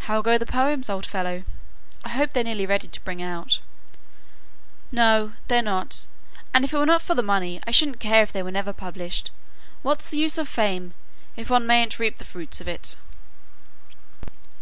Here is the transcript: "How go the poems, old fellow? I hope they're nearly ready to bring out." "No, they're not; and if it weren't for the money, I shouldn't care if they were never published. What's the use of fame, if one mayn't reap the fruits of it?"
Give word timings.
"How 0.00 0.20
go 0.20 0.36
the 0.36 0.44
poems, 0.44 0.90
old 0.90 1.06
fellow? 1.06 1.42
I 2.04 2.10
hope 2.10 2.34
they're 2.34 2.44
nearly 2.44 2.66
ready 2.66 2.88
to 2.88 3.00
bring 3.06 3.22
out." 3.22 3.60
"No, 4.92 5.32
they're 5.48 5.62
not; 5.62 6.06
and 6.52 6.62
if 6.62 6.74
it 6.74 6.76
weren't 6.78 7.00
for 7.00 7.14
the 7.14 7.22
money, 7.22 7.58
I 7.66 7.70
shouldn't 7.70 7.98
care 7.98 8.22
if 8.22 8.32
they 8.32 8.42
were 8.42 8.50
never 8.50 8.74
published. 8.74 9.30
What's 9.80 10.10
the 10.10 10.18
use 10.18 10.36
of 10.36 10.46
fame, 10.46 10.92
if 11.38 11.48
one 11.48 11.66
mayn't 11.66 11.98
reap 11.98 12.18
the 12.18 12.24
fruits 12.26 12.60
of 12.60 12.68
it?" 12.68 12.96